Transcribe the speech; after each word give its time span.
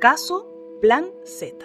Caso 0.00 0.46
Plan 0.80 1.06
Z. 1.24 1.56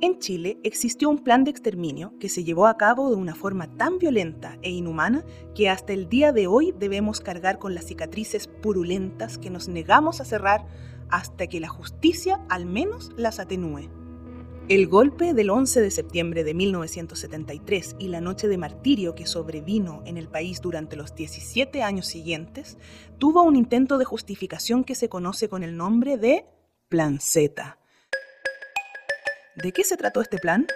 En 0.00 0.18
Chile 0.18 0.58
existió 0.64 1.08
un 1.08 1.22
plan 1.22 1.44
de 1.44 1.52
exterminio 1.52 2.12
que 2.18 2.28
se 2.28 2.42
llevó 2.42 2.66
a 2.66 2.76
cabo 2.76 3.08
de 3.08 3.14
una 3.14 3.36
forma 3.36 3.68
tan 3.76 3.98
violenta 3.98 4.58
e 4.62 4.70
inhumana 4.70 5.24
que 5.54 5.70
hasta 5.70 5.92
el 5.92 6.08
día 6.08 6.32
de 6.32 6.48
hoy 6.48 6.74
debemos 6.76 7.20
cargar 7.20 7.60
con 7.60 7.76
las 7.76 7.84
cicatrices 7.84 8.48
purulentas 8.48 9.38
que 9.38 9.48
nos 9.48 9.68
negamos 9.68 10.20
a 10.20 10.24
cerrar 10.24 10.66
hasta 11.08 11.46
que 11.46 11.60
la 11.60 11.68
justicia 11.68 12.44
al 12.48 12.66
menos 12.66 13.12
las 13.16 13.38
atenúe. 13.38 13.88
El 14.68 14.88
golpe 14.88 15.32
del 15.32 15.50
11 15.50 15.80
de 15.80 15.92
septiembre 15.92 16.42
de 16.42 16.52
1973 16.52 17.94
y 18.00 18.08
la 18.08 18.20
noche 18.20 18.48
de 18.48 18.58
martirio 18.58 19.14
que 19.14 19.24
sobrevino 19.24 20.02
en 20.06 20.16
el 20.16 20.26
país 20.26 20.60
durante 20.60 20.96
los 20.96 21.14
17 21.14 21.84
años 21.84 22.08
siguientes 22.08 22.76
tuvo 23.18 23.44
un 23.44 23.54
intento 23.54 23.96
de 23.96 24.04
justificación 24.04 24.82
que 24.82 24.96
se 24.96 25.08
conoce 25.08 25.48
con 25.48 25.62
el 25.62 25.76
nombre 25.76 26.18
de 26.18 26.46
Plan 26.88 27.20
Z 27.20 27.78
¿De 29.54 29.70
qué 29.70 29.84
se 29.84 29.96
trató 29.96 30.20
este 30.20 30.38
plan? 30.38 30.66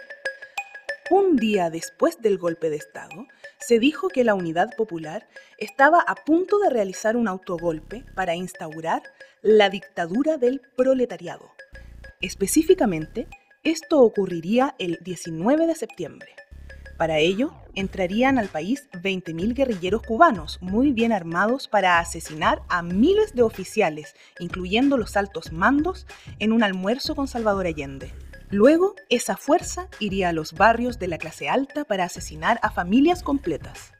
Un 1.10 1.34
día 1.34 1.68
después 1.68 2.22
del 2.22 2.38
golpe 2.38 2.70
de 2.70 2.76
Estado, 2.76 3.26
se 3.58 3.80
dijo 3.80 4.08
que 4.08 4.22
la 4.22 4.34
Unidad 4.34 4.70
Popular 4.76 5.26
estaba 5.58 6.00
a 6.00 6.14
punto 6.14 6.60
de 6.60 6.70
realizar 6.70 7.16
un 7.16 7.26
autogolpe 7.26 8.04
para 8.14 8.36
instaurar 8.36 9.02
la 9.42 9.68
dictadura 9.68 10.36
del 10.36 10.62
proletariado. 10.76 11.50
Específicamente, 12.20 13.26
esto 13.62 14.00
ocurriría 14.00 14.74
el 14.78 14.98
19 15.02 15.66
de 15.66 15.74
septiembre. 15.74 16.34
Para 16.96 17.18
ello, 17.18 17.52
entrarían 17.74 18.38
al 18.38 18.48
país 18.48 18.88
20.000 18.92 19.54
guerrilleros 19.54 20.02
cubanos 20.02 20.58
muy 20.62 20.92
bien 20.92 21.12
armados 21.12 21.68
para 21.68 21.98
asesinar 21.98 22.62
a 22.68 22.82
miles 22.82 23.34
de 23.34 23.42
oficiales, 23.42 24.14
incluyendo 24.38 24.96
los 24.96 25.16
altos 25.16 25.52
mandos, 25.52 26.06
en 26.38 26.52
un 26.52 26.62
almuerzo 26.62 27.14
con 27.14 27.28
Salvador 27.28 27.66
Allende. 27.66 28.12
Luego, 28.50 28.96
esa 29.10 29.36
fuerza 29.36 29.88
iría 29.98 30.30
a 30.30 30.32
los 30.32 30.54
barrios 30.54 30.98
de 30.98 31.08
la 31.08 31.18
clase 31.18 31.48
alta 31.48 31.84
para 31.84 32.04
asesinar 32.04 32.58
a 32.62 32.70
familias 32.70 33.22
completas. 33.22 33.92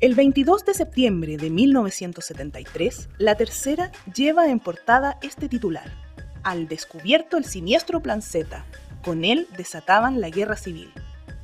El 0.00 0.14
22 0.14 0.64
de 0.64 0.74
septiembre 0.74 1.36
de 1.38 1.50
1973, 1.50 3.08
la 3.18 3.34
tercera 3.34 3.90
lleva 4.14 4.48
en 4.48 4.60
portada 4.60 5.18
este 5.22 5.48
titular. 5.48 6.07
Al 6.48 6.66
descubierto 6.66 7.36
el 7.36 7.44
siniestro 7.44 8.00
plan 8.00 8.22
Z. 8.22 8.64
Con 9.04 9.26
él 9.26 9.46
desataban 9.58 10.22
la 10.22 10.30
guerra 10.30 10.56
civil. 10.56 10.90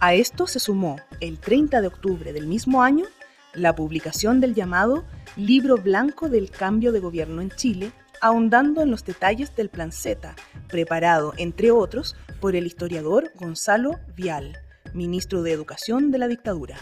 A 0.00 0.14
esto 0.14 0.46
se 0.46 0.58
sumó, 0.58 0.96
el 1.20 1.38
30 1.38 1.82
de 1.82 1.88
octubre 1.88 2.32
del 2.32 2.46
mismo 2.46 2.82
año, 2.82 3.04
la 3.52 3.74
publicación 3.74 4.40
del 4.40 4.54
llamado 4.54 5.04
Libro 5.36 5.76
Blanco 5.76 6.30
del 6.30 6.50
Cambio 6.50 6.90
de 6.90 7.00
Gobierno 7.00 7.42
en 7.42 7.50
Chile, 7.50 7.92
ahondando 8.22 8.80
en 8.80 8.90
los 8.90 9.04
detalles 9.04 9.54
del 9.54 9.68
Plan 9.68 9.92
Z, 9.92 10.34
preparado, 10.68 11.34
entre 11.36 11.70
otros, 11.70 12.16
por 12.40 12.56
el 12.56 12.66
historiador 12.66 13.30
Gonzalo 13.34 14.00
Vial, 14.16 14.56
ministro 14.94 15.42
de 15.42 15.52
Educación 15.52 16.12
de 16.12 16.18
la 16.18 16.28
dictadura. 16.28 16.78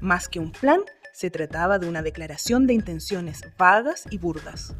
Más 0.00 0.26
que 0.26 0.40
un 0.40 0.50
plan, 0.50 0.80
se 1.12 1.30
trataba 1.30 1.78
de 1.78 1.88
una 1.88 2.02
declaración 2.02 2.66
de 2.66 2.74
intenciones 2.74 3.42
vagas 3.56 4.06
y 4.10 4.18
burdas. 4.18 4.74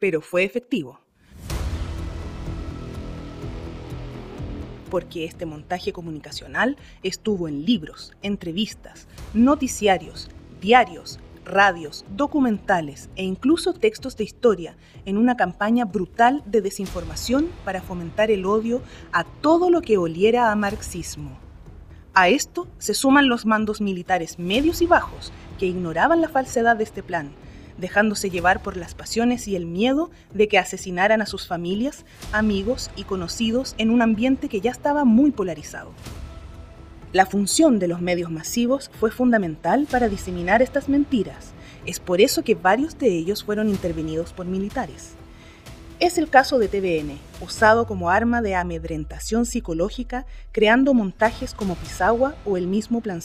Pero 0.00 0.20
fue 0.20 0.42
efectivo. 0.42 0.98
Porque 4.90 5.24
este 5.24 5.46
montaje 5.46 5.92
comunicacional 5.92 6.76
estuvo 7.02 7.48
en 7.48 7.64
libros, 7.64 8.12
entrevistas, 8.22 9.06
noticiarios, 9.34 10.28
diarios, 10.60 11.18
radios, 11.44 12.04
documentales 12.14 13.08
e 13.16 13.24
incluso 13.24 13.72
textos 13.72 14.16
de 14.16 14.24
historia 14.24 14.76
en 15.06 15.16
una 15.16 15.36
campaña 15.36 15.84
brutal 15.84 16.42
de 16.46 16.60
desinformación 16.60 17.48
para 17.64 17.80
fomentar 17.80 18.30
el 18.30 18.44
odio 18.46 18.82
a 19.12 19.24
todo 19.24 19.70
lo 19.70 19.80
que 19.80 19.96
oliera 19.96 20.52
a 20.52 20.56
marxismo. 20.56 21.38
A 22.14 22.28
esto 22.28 22.66
se 22.78 22.94
suman 22.94 23.28
los 23.28 23.46
mandos 23.46 23.80
militares 23.80 24.38
medios 24.38 24.82
y 24.82 24.86
bajos 24.86 25.32
que 25.58 25.66
ignoraban 25.66 26.20
la 26.20 26.28
falsedad 26.28 26.76
de 26.76 26.84
este 26.84 27.02
plan, 27.02 27.30
dejándose 27.78 28.30
llevar 28.30 28.62
por 28.62 28.76
las 28.76 28.94
pasiones 28.94 29.48
y 29.48 29.56
el 29.56 29.66
miedo 29.66 30.10
de 30.34 30.48
que 30.48 30.58
asesinaran 30.58 31.22
a 31.22 31.26
sus 31.26 31.46
familias, 31.46 32.04
amigos 32.32 32.90
y 32.96 33.04
conocidos 33.04 33.74
en 33.78 33.90
un 33.90 34.02
ambiente 34.02 34.48
que 34.48 34.60
ya 34.60 34.70
estaba 34.70 35.04
muy 35.04 35.30
polarizado. 35.30 35.92
La 37.12 37.24
función 37.24 37.78
de 37.78 37.88
los 37.88 38.02
medios 38.02 38.30
masivos 38.30 38.90
fue 39.00 39.10
fundamental 39.10 39.86
para 39.90 40.10
diseminar 40.10 40.60
estas 40.60 40.90
mentiras. 40.90 41.52
Es 41.86 42.00
por 42.00 42.20
eso 42.20 42.42
que 42.42 42.54
varios 42.54 42.98
de 42.98 43.08
ellos 43.08 43.44
fueron 43.44 43.70
intervenidos 43.70 44.34
por 44.34 44.44
militares. 44.44 45.14
Es 46.00 46.18
el 46.18 46.28
caso 46.28 46.58
de 46.58 46.68
TVN, 46.68 47.18
usado 47.40 47.86
como 47.86 48.10
arma 48.10 48.42
de 48.42 48.54
amedrentación 48.54 49.46
psicológica, 49.46 50.26
creando 50.52 50.92
montajes 50.92 51.54
como 51.54 51.76
Pisagua 51.76 52.36
o 52.44 52.56
el 52.56 52.66
mismo 52.66 53.00
Plan 53.00 53.22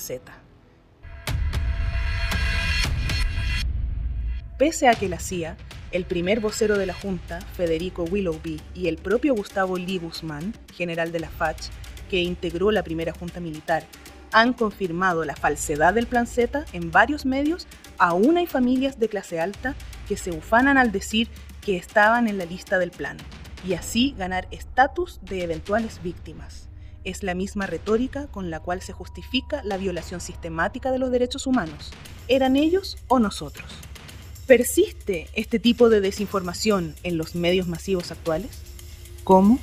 Pese 4.64 4.88
a 4.88 4.94
que 4.96 5.10
la 5.10 5.20
CIA, 5.20 5.58
el 5.92 6.06
primer 6.06 6.40
vocero 6.40 6.78
de 6.78 6.86
la 6.86 6.94
Junta, 6.94 7.42
Federico 7.42 8.06
Willoughby, 8.06 8.62
y 8.74 8.88
el 8.88 8.96
propio 8.96 9.36
Gustavo 9.36 9.78
Lee 9.78 9.98
Guzmán, 9.98 10.54
general 10.74 11.12
de 11.12 11.20
la 11.20 11.28
FACH, 11.28 11.66
que 12.10 12.22
integró 12.22 12.72
la 12.72 12.82
primera 12.82 13.12
junta 13.12 13.42
militar 13.42 13.84
han 14.32 14.54
confirmado 14.54 15.26
la 15.26 15.36
falsedad 15.36 15.94
del 15.94 16.08
Plan 16.08 16.28
Z 16.28 16.64
en 16.72 16.92
varios 16.92 17.26
medios, 17.26 17.68
aún 17.98 18.38
hay 18.38 18.48
familias 18.48 18.98
de 19.02 19.10
clase 19.10 19.42
alta 19.42 19.76
que 20.08 20.16
se 20.16 20.32
ufanan 20.32 20.78
al 20.78 20.94
decir 20.94 21.28
que 21.60 21.76
estaban 21.76 22.30
en 22.30 22.38
la 22.38 22.46
lista 22.46 22.80
del 22.80 22.92
plan 22.92 23.18
y 23.68 23.74
así 23.74 24.16
ganar 24.18 24.48
estatus 24.50 25.20
de 25.24 25.44
eventuales 25.44 26.02
víctimas. 26.02 26.70
Es 27.04 27.22
la 27.22 27.36
misma 27.36 27.68
retórica 27.68 28.28
con 28.28 28.50
la 28.50 28.62
cual 28.62 28.82
se 28.82 28.94
justifica 28.94 29.62
la 29.66 29.76
violación 29.76 30.22
sistemática 30.22 30.90
de 30.90 31.00
los 31.00 31.12
derechos 31.12 31.48
humanos. 31.48 31.92
¿Eran 32.30 32.56
ellos 32.56 32.98
o 33.10 33.20
nosotros? 33.20 33.66
¿Persiste 34.48 35.28
este 35.36 35.58
tipo 35.58 35.90
de 35.90 36.02
desinformación 36.02 36.96
en 37.04 37.18
los 37.18 37.34
medios 37.34 37.70
masivos 37.70 38.12
actuales? 38.12 38.62
¿Cómo? 39.24 39.58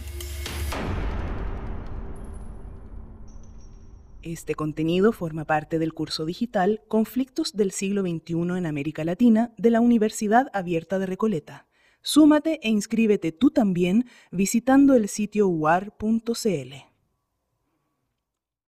Este 4.22 4.54
contenido 4.54 5.12
forma 5.12 5.44
parte 5.44 5.78
del 5.78 5.92
curso 5.92 6.24
digital 6.24 6.80
Conflictos 6.88 7.54
del 7.54 7.72
siglo 7.72 8.00
XXI 8.00 8.56
en 8.56 8.64
América 8.64 9.04
Latina 9.04 9.52
de 9.58 9.68
la 9.68 9.82
Universidad 9.82 10.46
Abierta 10.54 10.98
de 10.98 11.04
Recoleta. 11.04 11.66
Súmate 12.00 12.58
e 12.62 12.70
inscríbete 12.70 13.32
tú 13.32 13.50
también 13.50 14.06
visitando 14.30 14.94
el 14.94 15.10
sitio 15.10 15.46
uar.cl. 15.48 16.89